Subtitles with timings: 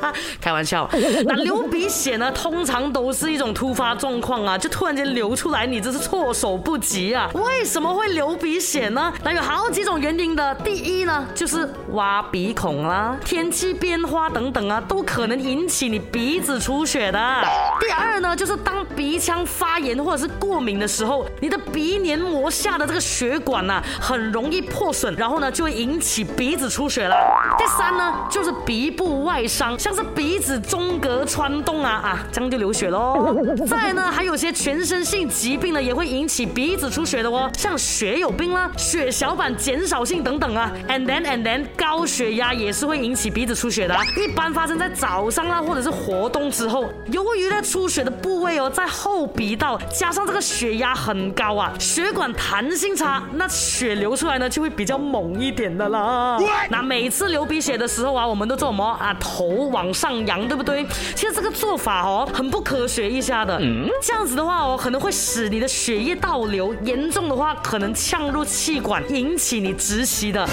[0.40, 0.88] 开玩笑，
[1.24, 2.30] 那流鼻血呢？
[2.32, 7.30] 通常都是一种突发状况啊，就突然间流出来，你这是措手不及啊。
[7.34, 9.12] 为什么会流鼻血呢？
[9.22, 10.54] 那有好几种原因的。
[10.64, 17.42] 第一呢，就是挖鼻孔啦，天气变化等等啊，都可能引起你鼻子出血的。
[17.80, 27.14] 第二呢，就是当鼻腔发炎或者是过敏的时候，你的鼻黏膜下的这个血管呐，很容易破损，然后呢，就会引起鼻子出血了。
[27.58, 29.76] 第三呢，就是鼻部外伤。
[29.86, 33.32] 像是鼻子中隔穿洞啊啊，这样就流血喽。
[33.70, 37.48] 再呢，还有些全身性疾病呢，也会引起鼻子出血的哦。
[37.56, 40.72] 像血有病啦、血小板减少性等等啊。
[40.88, 43.96] And then and then，高血压也是会引起鼻子出血的。
[44.16, 46.86] 一般发生在早上啊，或者是活动之后。
[47.12, 56.38] 由于在出血的部位哦，在后鼻道，加上这个血压很高啊，血管弹性差，那血流出来呢就会比较猛一点的啦。
[56.68, 59.14] 那每次流鼻血的时候啊，我们都做么啊？
[59.20, 59.75] 头。
[59.76, 60.86] 往上扬，对不对？
[61.14, 63.60] 其实这个做法哦，很不科学，一下的。
[64.02, 70.48] 这样子的话哦，可能会使你的血液倒流，严重的话可能呛入气管，引起你窒息的。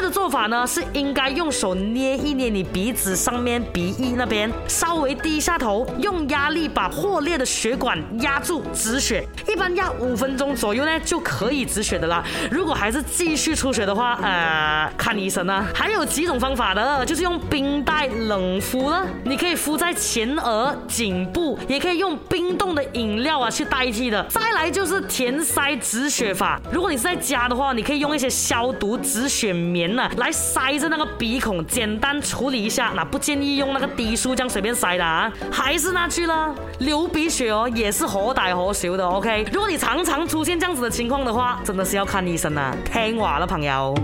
[0.00, 12.24] 的做法呢是应该用手捏一捏你鼻子上面鼻翼那边，稍微低下头，用压力把破裂的血管压住止血，一般压五分钟左右呢就可以止血的啦。
[12.50, 15.66] 如果还是继续出血的话，呃，看医生啊。
[15.74, 24.22] 还有几种方法的，就是用冰袋冷敷了，你可以敷在前额、颈部，也可以用冰冻的饮料啊去代替的。
[24.30, 29.89] 再来就是填塞止血法，如果你是在家的话，你可以用一些消毒止血棉。
[29.94, 32.92] 那来塞着那个鼻孔，简单处理一下。
[32.94, 35.30] 那不建议用那个滴舒这样随便塞的啊。
[35.50, 39.06] 还是那句了，流鼻血哦，也是何歹何修的。
[39.06, 42.74] OK，如果你常常出现这样子的情况的话，真的是要看医生啦。
[42.84, 43.94] 听完了，朋友。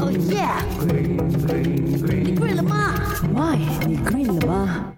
[0.00, 0.58] Oh yeah，
[2.26, 2.94] 你跪了吗
[3.34, 4.92] ？My，你跪了吗？